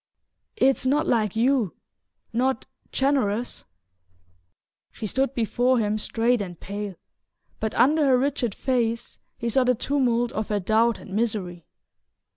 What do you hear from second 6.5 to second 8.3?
pale, but under her